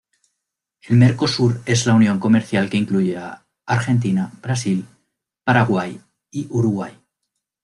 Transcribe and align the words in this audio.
El 0.87 0.97
Mercosur, 0.97 1.61
es 1.67 1.85
la 1.85 1.93
unión 1.93 2.19
comercial 2.19 2.71
que 2.71 2.77
incluye 2.77 3.17
a 3.19 3.45
Argentina, 3.67 4.33
Brasil, 4.41 4.87
Paraguay 5.45 6.01
y 6.31 6.47
Uruguay. 6.49 6.99